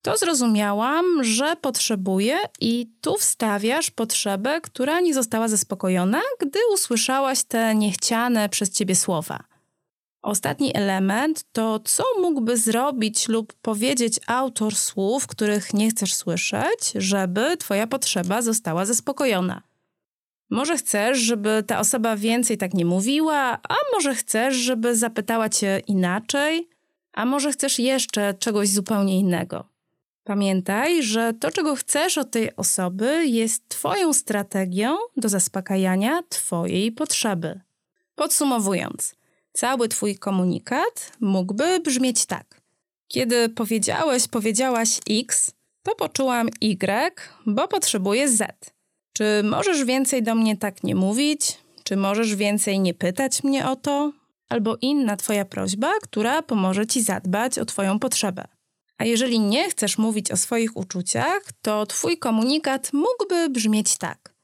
to 0.05 0.17
zrozumiałam, 0.17 1.05
że 1.25 1.57
potrzebuję 1.57 2.39
i 2.61 2.87
tu 3.01 3.17
wstawiasz 3.17 3.91
potrzebę, 3.91 4.61
która 4.61 5.01
nie 5.01 5.15
została 5.15 5.49
zaspokojona, 5.49 6.21
gdy 6.41 6.59
usłyszałaś 6.75 7.45
te 7.45 7.75
niechciane 7.75 8.49
przez 8.49 8.71
ciebie 8.71 8.97
słowa. 8.97 9.45
Ostatni 10.23 10.77
element 10.77 11.45
to, 11.53 11.81
co 11.81 12.05
mógłby 12.21 12.57
zrobić 12.57 13.29
lub 13.29 13.53
powiedzieć 13.53 14.21
autor 14.27 14.77
słów, 14.77 15.27
których 15.27 15.75
nie 15.75 15.91
chcesz 15.91 16.15
słyszeć, 16.15 16.93
żeby 16.95 17.57
Twoja 17.57 17.87
potrzeba 17.87 18.43
została 18.43 18.87
zaspokojona. 18.87 19.63
Może 20.51 20.77
chcesz, 20.77 21.19
żeby 21.19 21.65
ta 21.67 21.79
osoba 21.81 22.17
więcej 22.17 22.59
tak 22.59 22.75
nie 22.75 22.85
mówiła, 22.85 23.59
a 23.69 23.75
może 23.93 24.15
chcesz, 24.15 24.55
żeby 24.55 24.97
zapytała 24.97 25.49
Cię 25.49 25.83
inaczej, 25.87 26.69
a 27.13 27.25
może 27.25 27.53
chcesz 27.53 27.79
jeszcze 27.79 28.35
czegoś 28.35 28.69
zupełnie 28.69 29.19
innego. 29.19 29.74
Pamiętaj, 30.25 31.03
że 31.03 31.35
to, 31.41 31.51
czego 31.51 31.77
chcesz 31.77 32.19
od 32.19 32.31
tej 32.31 32.57
osoby, 32.57 33.27
jest 33.27 33.69
Twoją 33.69 34.13
strategią 34.13 34.97
do 35.17 35.29
zaspokajania 35.29 36.23
Twojej 36.29 36.93
potrzeby. 36.93 37.61
Podsumowując, 38.15 39.17
cały 39.53 39.89
Twój 39.89 40.19
komunikat 40.19 41.13
mógłby 41.21 41.81
brzmieć 41.81 42.27
tak. 42.27 42.61
Kiedy 43.09 43.49
powiedziałeś, 43.49 44.29
powiedziałaś 44.29 45.01
X, 45.11 45.53
to 45.83 45.95
poczułam 45.95 46.49
Y, 46.61 47.21
bo 47.47 47.69
potrzebuję 47.69 48.29
Z. 48.29 48.75
Czy 49.13 49.43
możesz 49.45 49.85
więcej 49.85 50.23
do 50.23 50.35
mnie 50.35 50.57
tak 50.57 50.85
nie 50.85 50.95
mówić? 50.95 51.59
Czy 51.83 51.97
możesz 51.97 52.37
więcej 52.37 52.81
nie 52.81 52.95
pytać 52.95 53.43
mnie 53.43 53.69
o 53.69 53.77
to? 53.77 54.13
Albo 54.49 54.77
inna 54.81 55.17
Twoja 55.17 55.45
prośba, 55.45 55.93
która 56.03 56.43
pomoże 56.43 56.87
Ci 56.87 57.03
zadbać 57.03 57.59
o 57.59 57.65
Twoją 57.65 57.99
potrzebę. 57.99 58.54
A 58.99 59.05
jeżeli 59.05 59.41
nie 59.41 59.71
chcesz 59.71 59.99
mówić 59.99 60.31
o 60.31 60.37
swoich 60.37 60.77
uczuciach, 60.77 61.43
to 61.63 61.87
Twój 61.87 62.19
komunikat 62.19 62.93
mógłby 62.93 63.51
brzmieć 63.51 63.99
tak. 63.99 64.35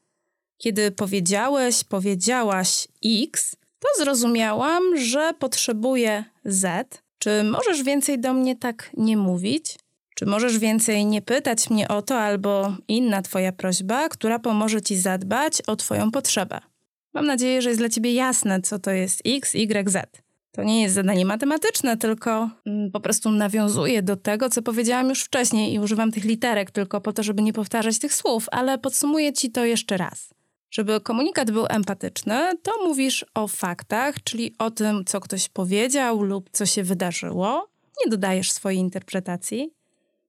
Kiedy 0.57 0.91
powiedziałeś, 0.91 1.83
powiedziałaś 1.83 2.87
X, 3.05 3.55
to 3.79 4.03
zrozumiałam, 4.03 4.97
że 4.97 5.33
potrzebuję 5.39 6.23
Z. 6.45 7.01
Czy 7.19 7.43
możesz 7.43 7.83
więcej 7.83 8.19
do 8.19 8.33
mnie 8.33 8.55
tak 8.55 8.89
nie 8.97 9.17
mówić? 9.17 9.75
Czy 10.15 10.25
możesz 10.25 10.59
więcej 10.59 11.05
nie 11.05 11.21
pytać 11.21 11.69
mnie 11.69 11.87
o 11.87 12.01
to, 12.01 12.19
albo 12.19 12.75
inna 12.87 13.21
Twoja 13.21 13.51
prośba, 13.51 14.09
która 14.09 14.39
pomoże 14.39 14.81
Ci 14.81 14.97
zadbać 14.97 15.61
o 15.67 15.75
Twoją 15.75 16.11
potrzebę? 16.11 16.59
Mam 17.13 17.25
nadzieję, 17.25 17.61
że 17.61 17.69
jest 17.69 17.81
dla 17.81 17.89
Ciebie 17.89 18.13
jasne, 18.13 18.61
co 18.61 18.79
to 18.79 18.91
jest 18.91 19.21
X, 19.25 19.55
Y, 19.55 19.89
Z. 19.89 20.21
To 20.51 20.63
nie 20.63 20.81
jest 20.81 20.95
zadanie 20.95 21.25
matematyczne, 21.25 21.97
tylko 21.97 22.49
mm, 22.65 22.91
po 22.91 22.99
prostu 22.99 23.31
nawiązuję 23.31 24.01
do 24.01 24.15
tego, 24.15 24.49
co 24.49 24.61
powiedziałam 24.61 25.09
już 25.09 25.23
wcześniej 25.23 25.73
i 25.73 25.79
używam 25.79 26.11
tych 26.11 26.23
literek 26.23 26.71
tylko 26.71 27.01
po 27.01 27.13
to, 27.13 27.23
żeby 27.23 27.41
nie 27.41 27.53
powtarzać 27.53 27.99
tych 27.99 28.13
słów, 28.13 28.45
ale 28.51 28.77
podsumuję 28.77 29.33
Ci 29.33 29.51
to 29.51 29.65
jeszcze 29.65 29.97
raz. 29.97 30.33
Żeby 30.71 31.01
komunikat 31.01 31.51
był 31.51 31.65
empatyczny, 31.69 32.57
to 32.63 32.71
mówisz 32.87 33.25
o 33.33 33.47
faktach, 33.47 34.23
czyli 34.23 34.55
o 34.59 34.71
tym, 34.71 35.05
co 35.05 35.19
ktoś 35.19 35.49
powiedział 35.49 36.23
lub 36.23 36.49
co 36.51 36.65
się 36.65 36.83
wydarzyło. 36.83 37.69
Nie 38.05 38.11
dodajesz 38.11 38.51
swojej 38.51 38.79
interpretacji. 38.79 39.73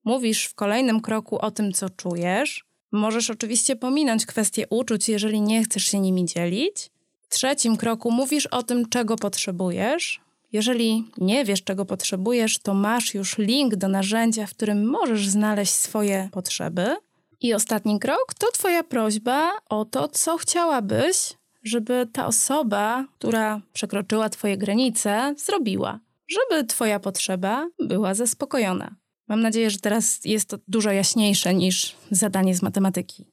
Mówisz 0.04 0.46
w 0.46 0.54
kolejnym 0.54 1.00
kroku 1.00 1.38
o 1.38 1.50
tym, 1.50 1.72
co 1.72 1.90
czujesz. 1.90 2.64
Możesz 2.92 3.30
oczywiście 3.30 3.76
pominąć 3.76 4.26
kwestie 4.26 4.66
uczuć, 4.70 5.08
jeżeli 5.08 5.40
nie 5.40 5.64
chcesz 5.64 5.84
się 5.84 6.00
nimi 6.00 6.24
dzielić. 6.24 6.91
Trzecim 7.32 7.76
kroku 7.76 8.10
mówisz 8.10 8.46
o 8.46 8.62
tym, 8.62 8.88
czego 8.88 9.16
potrzebujesz. 9.16 10.20
Jeżeli 10.52 11.04
nie 11.18 11.44
wiesz, 11.44 11.62
czego 11.64 11.84
potrzebujesz, 11.84 12.58
to 12.58 12.74
masz 12.74 13.14
już 13.14 13.38
link 13.38 13.76
do 13.76 13.88
narzędzia, 13.88 14.46
w 14.46 14.50
którym 14.50 14.86
możesz 14.86 15.28
znaleźć 15.28 15.72
swoje 15.72 16.28
potrzeby. 16.32 16.96
I 17.40 17.54
ostatni 17.54 17.98
krok 17.98 18.34
to 18.38 18.46
Twoja 18.52 18.82
prośba 18.82 19.52
o 19.68 19.84
to, 19.84 20.08
co 20.08 20.38
chciałabyś, 20.38 21.16
żeby 21.62 22.08
ta 22.12 22.26
osoba, 22.26 23.04
która 23.18 23.60
przekroczyła 23.72 24.28
Twoje 24.28 24.56
granice, 24.56 25.34
zrobiła, 25.38 26.00
żeby 26.28 26.64
Twoja 26.64 27.00
potrzeba 27.00 27.68
była 27.78 28.14
zaspokojona. 28.14 28.96
Mam 29.28 29.40
nadzieję, 29.40 29.70
że 29.70 29.78
teraz 29.78 30.20
jest 30.24 30.48
to 30.48 30.56
dużo 30.68 30.90
jaśniejsze 30.90 31.54
niż 31.54 31.96
zadanie 32.10 32.54
z 32.54 32.62
matematyki. 32.62 33.26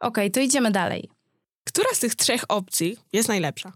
Ok, 0.00 0.18
to 0.32 0.40
idziemy 0.40 0.70
dalej. 0.70 1.17
Która 1.68 1.94
z 1.94 1.98
tych 2.00 2.14
trzech 2.14 2.44
opcji 2.48 2.96
jest 3.12 3.28
najlepsza? 3.28 3.72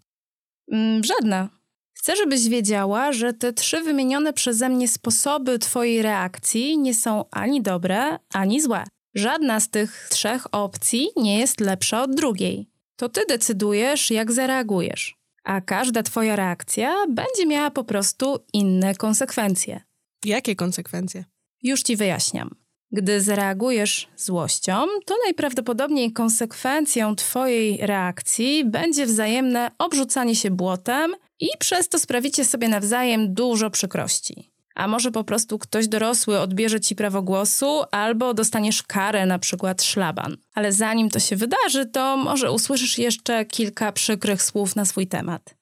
Mm, 0.73 1.05
żadna. 1.05 1.49
Chcę, 1.93 2.17
żebyś 2.17 2.49
wiedziała, 2.49 3.13
że 3.13 3.33
te 3.33 3.53
trzy 3.53 3.83
wymienione 3.83 4.33
przeze 4.33 4.69
mnie 4.69 4.89
sposoby 4.89 5.59
Twojej 5.59 6.03
reakcji 6.03 6.79
nie 6.79 6.95
są 6.95 7.25
ani 7.31 7.63
dobre, 7.63 8.19
ani 8.33 8.61
złe. 8.61 8.85
Żadna 9.15 9.61
z 9.61 9.71
tych 9.71 10.09
trzech 10.11 10.47
opcji 10.53 11.09
nie 11.17 11.39
jest 11.39 11.61
lepsza 11.61 12.03
od 12.03 12.15
drugiej. 12.15 12.69
To 12.97 13.09
Ty 13.09 13.21
decydujesz, 13.29 14.11
jak 14.11 14.33
zareagujesz, 14.33 15.17
a 15.45 15.61
każda 15.61 16.03
Twoja 16.03 16.37
reakcja 16.37 16.95
będzie 17.09 17.47
miała 17.47 17.71
po 17.71 17.85
prostu 17.85 18.39
inne 18.53 18.95
konsekwencje. 18.95 19.81
Jakie 20.25 20.57
konsekwencje? 20.57 21.25
Już 21.63 21.83
Ci 21.83 21.97
wyjaśniam. 21.97 22.55
Gdy 22.93 23.21
zareagujesz 23.21 24.09
złością, 24.17 24.87
to 25.07 25.15
najprawdopodobniej 25.25 26.13
konsekwencją 26.13 27.17
Twojej 27.17 27.87
reakcji 27.87 28.65
będzie 28.65 29.07
wzajemne 29.07 29.71
obrzucanie 29.79 30.37
się 30.37 30.51
błotem 30.51 31.15
i 31.41 31.49
przez 31.59 31.89
to 31.89 31.99
sprawicie 31.99 32.45
sobie 32.45 32.69
nawzajem 32.69 33.35
dużo 33.35 33.71
przykrości. 33.71 34.53
A 34.75 34.89
może 34.89 35.11
po 35.11 35.25
prostu 35.25 35.59
ktoś 35.59 35.89
dorosły 35.89 36.41
odbierze 36.41 36.81
ci 36.81 36.95
prawo 36.97 37.23
głosu, 37.23 37.83
albo 37.91 38.35
dostaniesz 38.35 38.83
karę, 38.83 39.27
na 39.27 39.39
przykład 39.39 39.83
szlaban. 39.83 40.37
Ale 40.55 40.73
zanim 40.73 41.11
to 41.11 41.19
się 41.19 41.37
wydarzy, 41.37 41.87
to 41.87 42.17
może 42.17 42.53
usłyszysz 42.53 42.99
jeszcze 42.99 43.45
kilka 43.45 43.93
przykrych 43.93 44.43
słów 44.43 44.77
na 44.77 44.85
swój 44.85 45.07
temat. 45.07 45.55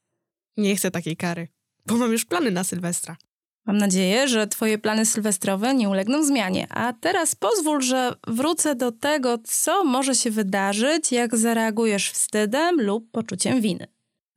Nie 0.56 0.76
chcę 0.76 0.90
takiej 0.90 1.16
kary, 1.16 1.48
bo 1.86 1.96
mam 1.96 2.12
już 2.12 2.24
plany 2.24 2.50
na 2.50 2.64
Sylwestra. 2.64 3.16
Mam 3.66 3.78
nadzieję, 3.78 4.28
że 4.28 4.46
Twoje 4.46 4.78
plany 4.78 5.06
sylwestrowe 5.06 5.74
nie 5.74 5.88
ulegną 5.88 6.24
zmianie. 6.24 6.66
A 6.70 6.92
teraz 6.92 7.34
pozwól, 7.34 7.82
że 7.82 8.14
wrócę 8.26 8.74
do 8.74 8.92
tego, 8.92 9.38
co 9.44 9.84
może 9.84 10.14
się 10.14 10.30
wydarzyć, 10.30 11.12
jak 11.12 11.36
zareagujesz 11.36 12.10
wstydem 12.10 12.80
lub 12.80 13.10
poczuciem 13.10 13.60
winy. 13.60 13.86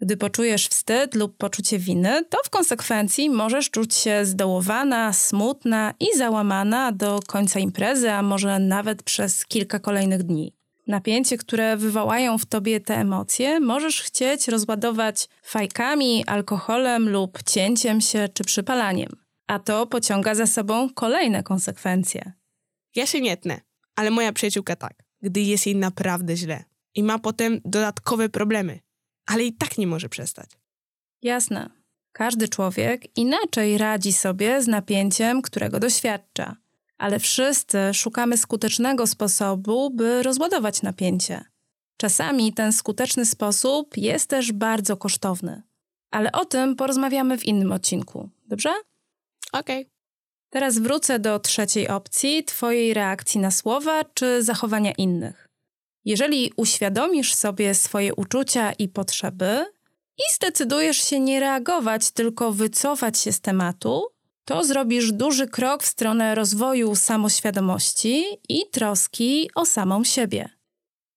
Gdy 0.01 0.17
poczujesz 0.17 0.67
wstyd 0.67 1.15
lub 1.15 1.37
poczucie 1.37 1.79
winy, 1.79 2.25
to 2.29 2.37
w 2.43 2.49
konsekwencji 2.49 3.29
możesz 3.29 3.69
czuć 3.69 3.95
się 3.95 4.25
zdołowana, 4.25 5.13
smutna 5.13 5.93
i 5.99 6.17
załamana 6.17 6.91
do 6.91 7.19
końca 7.27 7.59
imprezy, 7.59 8.11
a 8.11 8.21
może 8.21 8.59
nawet 8.59 9.03
przez 9.03 9.45
kilka 9.45 9.79
kolejnych 9.79 10.23
dni. 10.23 10.53
Napięcie, 10.87 11.37
które 11.37 11.77
wywołają 11.77 12.37
w 12.37 12.45
tobie 12.45 12.79
te 12.79 12.95
emocje, 12.95 13.59
możesz 13.59 14.01
chcieć 14.01 14.47
rozładować 14.47 15.29
fajkami, 15.43 16.25
alkoholem 16.27 17.09
lub 17.09 17.43
cięciem 17.43 18.01
się 18.01 18.29
czy 18.33 18.43
przypalaniem 18.43 19.23
a 19.47 19.59
to 19.59 19.87
pociąga 19.87 20.35
za 20.35 20.47
sobą 20.47 20.89
kolejne 20.93 21.43
konsekwencje. 21.43 22.31
Ja 22.95 23.05
się 23.05 23.21
nie 23.21 23.37
tnę, 23.37 23.61
ale 23.95 24.11
moja 24.11 24.33
przyjaciółka 24.33 24.75
tak, 24.75 24.93
gdy 25.21 25.41
jest 25.41 25.65
jej 25.65 25.75
naprawdę 25.75 26.35
źle 26.37 26.63
i 26.95 27.03
ma 27.03 27.19
potem 27.19 27.61
dodatkowe 27.65 28.29
problemy, 28.29 28.79
ale 29.25 29.43
i 29.43 29.53
tak 29.53 29.77
nie 29.77 29.87
może 29.87 30.09
przestać. 30.09 30.49
Jasne. 31.21 31.69
Każdy 32.11 32.47
człowiek 32.47 33.17
inaczej 33.17 33.77
radzi 33.77 34.13
sobie 34.13 34.61
z 34.61 34.67
napięciem, 34.67 35.41
którego 35.41 35.79
doświadcza, 35.79 36.55
ale 37.03 37.19
wszyscy 37.19 37.77
szukamy 37.93 38.37
skutecznego 38.37 39.07
sposobu, 39.07 39.89
by 39.89 40.23
rozładować 40.23 40.81
napięcie. 40.81 41.45
Czasami 41.97 42.53
ten 42.53 42.73
skuteczny 42.73 43.25
sposób 43.25 43.97
jest 43.97 44.29
też 44.29 44.51
bardzo 44.51 44.97
kosztowny. 44.97 45.61
Ale 46.11 46.31
o 46.31 46.45
tym 46.45 46.75
porozmawiamy 46.75 47.37
w 47.37 47.45
innym 47.45 47.71
odcinku, 47.71 48.29
dobrze? 48.47 48.69
Okej. 49.53 49.89
Teraz 50.49 50.79
wrócę 50.79 51.19
do 51.19 51.39
trzeciej 51.39 51.87
opcji 51.87 52.43
Twojej 52.43 52.93
reakcji 52.93 53.39
na 53.39 53.51
słowa 53.51 54.03
czy 54.13 54.43
zachowania 54.43 54.91
innych. 54.91 55.47
Jeżeli 56.05 56.51
uświadomisz 56.55 57.35
sobie 57.35 57.75
swoje 57.75 58.15
uczucia 58.15 58.71
i 58.71 58.87
potrzeby 58.87 59.65
i 60.17 60.33
zdecydujesz 60.33 60.97
się 60.97 61.19
nie 61.19 61.39
reagować, 61.39 62.11
tylko 62.11 62.51
wycofać 62.51 63.19
się 63.19 63.31
z 63.31 63.41
tematu, 63.41 64.12
to 64.45 64.63
zrobisz 64.63 65.11
duży 65.11 65.47
krok 65.47 65.83
w 65.83 65.87
stronę 65.87 66.35
rozwoju 66.35 66.95
samoświadomości 66.95 68.23
i 68.49 68.61
troski 68.71 69.49
o 69.55 69.65
samą 69.65 70.03
siebie. 70.03 70.49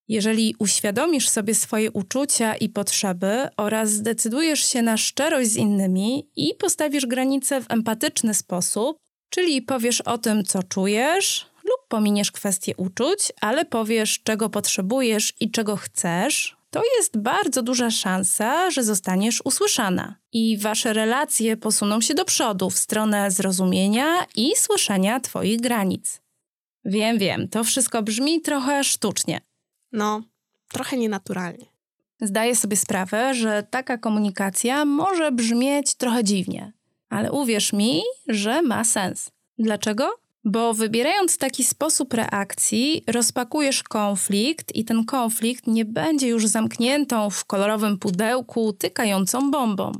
Jeżeli 0.09 0.55
uświadomisz 0.59 1.29
sobie 1.29 1.55
swoje 1.55 1.91
uczucia 1.91 2.55
i 2.55 2.69
potrzeby 2.69 3.49
oraz 3.57 3.91
zdecydujesz 3.91 4.67
się 4.67 4.83
na 4.83 4.97
szczerość 4.97 5.51
z 5.51 5.57
innymi 5.57 6.31
i 6.37 6.55
postawisz 6.55 7.07
granice 7.07 7.61
w 7.61 7.71
empatyczny 7.71 8.35
sposób, 8.35 8.97
czyli 9.31 9.63
powiesz 9.63 10.01
o 10.01 10.19
tym, 10.19 10.45
co 10.45 10.63
czujesz, 10.63 11.47
lub 11.65 11.89
pominiesz 11.89 12.33
kwestię 12.33 12.77
uczuć, 12.77 13.33
ale 13.41 13.65
powiesz, 13.65 14.21
czego 14.23 14.51
potrzebujesz 14.51 15.33
i 15.41 15.51
czego 15.51 15.77
chcesz, 15.77 16.56
to 16.71 16.83
jest 16.99 17.19
bardzo 17.19 17.63
duża 17.63 17.91
szansa, 17.91 18.71
że 18.71 18.85
zostaniesz 18.85 19.43
usłyszana 19.45 20.17
i 20.33 20.59
wasze 20.59 20.93
relacje 20.93 21.57
posuną 21.57 22.01
się 22.01 22.15
do 22.15 22.25
przodu 22.25 22.71
w 22.71 22.79
stronę 22.79 23.31
zrozumienia 23.31 24.27
i 24.37 24.57
słyszenia 24.57 25.21
Twoich 25.21 25.61
granic. 25.61 26.21
Wiem, 26.85 27.19
wiem, 27.19 27.49
to 27.49 27.65
wszystko 27.65 28.03
brzmi 28.03 28.41
trochę 28.41 28.85
sztucznie. 28.85 29.41
No, 29.93 30.23
trochę 30.69 30.97
nienaturalnie. 30.97 31.67
Zdaję 32.21 32.57
sobie 32.57 32.77
sprawę, 32.77 33.35
że 33.35 33.63
taka 33.71 33.99
komunikacja 33.99 34.85
może 34.85 35.33
brzmieć 35.33 35.95
trochę 35.95 36.25
dziwnie, 36.25 36.73
ale 37.09 37.33
uwierz 37.33 37.73
mi, 37.73 38.03
że 38.29 38.63
ma 38.63 38.85
sens. 38.85 39.31
Dlaczego? 39.59 40.26
Bo 40.49 40.75
wybierając 40.75 41.39
taki 41.39 41.65
sposób 41.65 42.15
reakcji, 42.15 43.05
rozpakujesz 43.07 43.83
konflikt 43.83 44.75
i 44.77 44.85
ten 44.85 45.05
konflikt 45.05 45.67
nie 45.67 45.85
będzie 45.85 46.29
już 46.29 46.47
zamkniętą 46.47 47.31
w 47.31 47.45
kolorowym 47.45 47.99
pudełku 47.99 48.73
tykającą 48.73 49.51
bombą. 49.51 49.93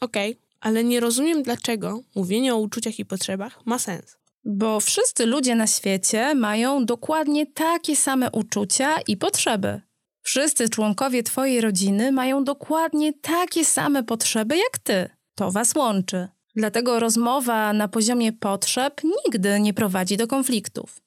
Okej, 0.00 0.38
ale 0.60 0.84
nie 0.84 1.00
rozumiem, 1.00 1.42
dlaczego 1.42 2.00
mówienie 2.14 2.54
o 2.54 2.58
uczuciach 2.58 2.98
i 2.98 3.04
potrzebach 3.04 3.66
ma 3.66 3.78
sens. 3.78 4.16
Bo 4.44 4.80
wszyscy 4.80 5.26
ludzie 5.26 5.54
na 5.54 5.66
świecie 5.66 6.34
mają 6.34 6.84
dokładnie 6.84 7.46
takie 7.46 7.96
same 7.96 8.30
uczucia 8.30 9.00
i 9.00 9.16
potrzeby. 9.16 9.80
Wszyscy 10.22 10.68
członkowie 10.68 11.22
Twojej 11.22 11.60
rodziny 11.60 12.12
mają 12.12 12.44
dokładnie 12.44 13.12
takie 13.12 13.64
same 13.64 14.02
potrzeby 14.02 14.56
jak 14.56 14.78
Ty. 14.78 15.10
To 15.34 15.50
Was 15.50 15.74
łączy. 15.74 16.28
Dlatego 16.56 17.00
rozmowa 17.00 17.72
na 17.72 17.88
poziomie 17.88 18.32
potrzeb 18.32 19.00
nigdy 19.04 19.60
nie 19.60 19.74
prowadzi 19.74 20.16
do 20.16 20.26
konfliktów. 20.26 21.00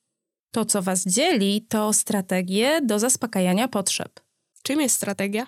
To, 0.52 0.66
co 0.66 0.82
Was 0.82 1.06
dzieli, 1.06 1.66
to 1.70 1.94
strategie 1.94 2.82
do 2.82 3.00
zaspokajania 3.00 3.68
potrzeb. 3.68 4.20
Czym 4.64 4.82
jest 4.82 4.96
strategia? 4.96 5.48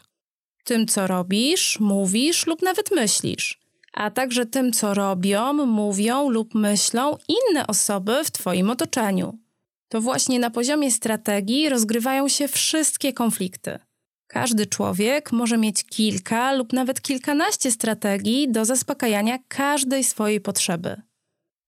Tym, 0.64 0.88
co 0.88 1.08
robisz, 1.08 1.80
mówisz 1.80 2.48
lub 2.48 2.62
nawet 2.62 2.92
myślisz, 2.92 3.60
a 3.94 4.12
także 4.12 4.46
tym, 4.46 4.74
co 4.74 4.94
robią, 4.94 5.54
mówią 5.54 6.30
lub 6.30 6.56
myślą 6.56 7.18
inne 7.28 7.68
osoby 7.68 8.24
w 8.24 8.32
Twoim 8.32 8.70
otoczeniu. 8.70 9.40
To 9.90 10.02
właśnie 10.02 10.40
na 10.40 10.50
poziomie 10.50 10.92
strategii 10.92 11.70
rozgrywają 11.70 12.28
się 12.28 12.48
wszystkie 12.48 13.14
konflikty. 13.14 13.80
Każdy 14.28 14.66
człowiek 14.66 15.32
może 15.32 15.58
mieć 15.58 15.84
kilka 15.84 16.54
lub 16.54 16.74
nawet 16.74 17.02
kilkanaście 17.02 17.72
strategii 17.72 18.52
do 18.52 18.66
zaspokajania 18.66 19.40
każdej 19.48 20.04
swojej 20.04 20.42
potrzeby. 20.42 21.02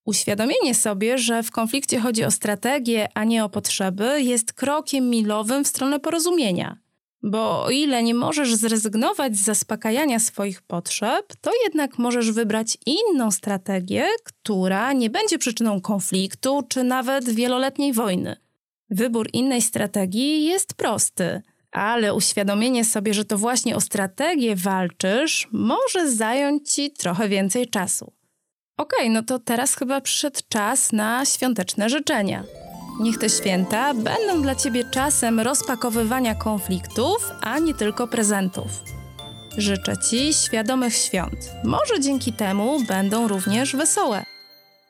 Uświadomienie 0.05 0.75
sobie, 0.75 1.17
że 1.17 1.43
w 1.43 1.51
konflikcie 1.51 1.99
chodzi 1.99 2.23
o 2.23 2.31
strategię, 2.31 3.07
a 3.13 3.23
nie 3.23 3.45
o 3.45 3.49
potrzeby, 3.49 4.21
jest 4.21 4.53
krokiem 4.53 5.09
milowym 5.09 5.63
w 5.63 5.67
stronę 5.67 5.99
porozumienia. 5.99 6.77
Bo 7.23 7.63
o 7.63 7.69
ile 7.69 8.03
nie 8.03 8.13
możesz 8.13 8.55
zrezygnować 8.55 9.37
z 9.37 9.43
zaspokajania 9.43 10.19
swoich 10.19 10.61
potrzeb, 10.61 11.33
to 11.41 11.51
jednak 11.63 11.97
możesz 11.97 12.31
wybrać 12.31 12.77
inną 12.85 13.31
strategię, 13.31 14.07
która 14.23 14.93
nie 14.93 15.09
będzie 15.09 15.37
przyczyną 15.37 15.81
konfliktu 15.81 16.63
czy 16.69 16.83
nawet 16.83 17.29
wieloletniej 17.29 17.93
wojny. 17.93 18.35
Wybór 18.89 19.29
innej 19.33 19.61
strategii 19.61 20.45
jest 20.45 20.73
prosty, 20.73 21.41
ale 21.77 22.13
uświadomienie 22.13 22.85
sobie, 22.85 23.13
że 23.13 23.25
to 23.25 23.37
właśnie 23.37 23.75
o 23.75 23.81
strategię 23.81 24.55
walczysz, 24.55 25.47
może 25.51 26.11
zająć 26.11 26.73
ci 26.73 26.91
trochę 26.91 27.29
więcej 27.29 27.67
czasu. 27.67 28.13
Okej, 28.77 28.99
okay, 28.99 29.09
no 29.09 29.23
to 29.23 29.39
teraz 29.39 29.75
chyba 29.75 30.01
przyszedł 30.01 30.39
czas 30.49 30.91
na 30.91 31.25
świąteczne 31.25 31.89
życzenia. 31.89 32.43
Niech 32.99 33.17
te 33.17 33.29
święta 33.29 33.93
będą 33.93 34.41
dla 34.41 34.55
Ciebie 34.55 34.83
czasem 34.93 35.39
rozpakowywania 35.39 36.35
konfliktów, 36.35 37.31
a 37.41 37.59
nie 37.59 37.73
tylko 37.73 38.07
prezentów. 38.07 38.67
Życzę 39.57 39.93
Ci 40.09 40.33
świadomych 40.33 40.95
świąt. 40.95 41.51
Może 41.63 41.99
dzięki 41.99 42.33
temu 42.33 42.83
będą 42.87 43.27
również 43.27 43.75
wesołe. 43.75 44.23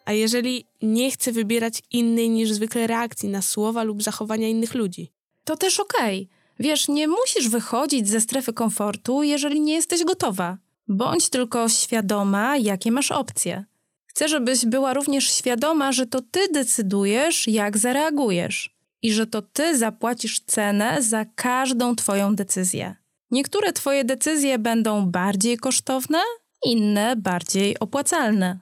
A 0.05 0.11
jeżeli 0.11 0.65
nie 0.81 1.11
chcę 1.11 1.31
wybierać 1.31 1.81
innej 1.91 2.29
niż 2.29 2.51
zwykle 2.51 2.87
reakcji 2.87 3.29
na 3.29 3.41
słowa 3.41 3.83
lub 3.83 4.03
zachowania 4.03 4.47
innych 4.47 4.73
ludzi? 4.73 5.11
To 5.43 5.57
też 5.57 5.79
okej. 5.79 6.23
Okay. 6.23 6.36
Wiesz, 6.59 6.87
nie 6.87 7.07
musisz 7.07 7.49
wychodzić 7.49 8.09
ze 8.09 8.21
strefy 8.21 8.53
komfortu, 8.53 9.23
jeżeli 9.23 9.61
nie 9.61 9.73
jesteś 9.73 10.03
gotowa. 10.03 10.57
Bądź 10.87 11.29
tylko 11.29 11.69
świadoma, 11.69 12.57
jakie 12.57 12.91
masz 12.91 13.11
opcje. 13.11 13.65
Chcę, 14.05 14.29
żebyś 14.29 14.65
była 14.65 14.93
również 14.93 15.31
świadoma, 15.31 15.91
że 15.91 16.05
to 16.05 16.21
ty 16.21 16.47
decydujesz, 16.53 17.47
jak 17.47 17.77
zareagujesz 17.77 18.77
i 19.01 19.13
że 19.13 19.27
to 19.27 19.41
ty 19.41 19.77
zapłacisz 19.77 20.39
cenę 20.39 21.01
za 21.01 21.25
każdą 21.25 21.95
twoją 21.95 22.35
decyzję. 22.35 22.95
Niektóre 23.31 23.73
twoje 23.73 24.05
decyzje 24.05 24.59
będą 24.59 25.05
bardziej 25.05 25.57
kosztowne, 25.57 26.19
inne 26.65 27.15
bardziej 27.15 27.79
opłacalne. 27.79 28.59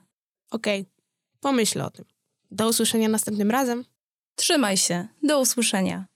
Okej, 0.50 0.80
okay. 0.80 0.92
pomyślę 1.40 1.84
o 1.84 1.90
tym. 1.90 2.04
Do 2.50 2.68
usłyszenia 2.68 3.08
następnym 3.08 3.50
razem. 3.50 3.84
Trzymaj 4.34 4.76
się. 4.76 5.08
Do 5.22 5.40
usłyszenia. 5.40 6.06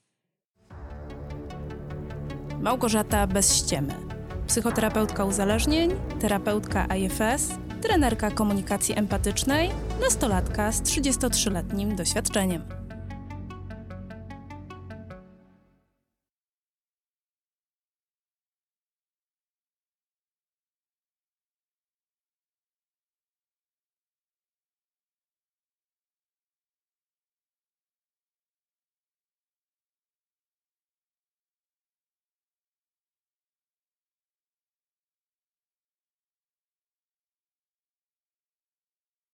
Małgorzata 2.61 3.27
bez 3.27 3.55
ściemy. 3.55 3.93
Psychoterapeutka 4.47 5.25
uzależnień, 5.25 5.91
terapeutka 6.19 6.85
IFS, 6.95 7.49
trenerka 7.81 8.31
komunikacji 8.31 8.97
empatycznej, 8.97 9.69
nastolatka 10.01 10.71
z 10.71 10.81
33-letnim 10.81 11.95
doświadczeniem. 11.95 12.80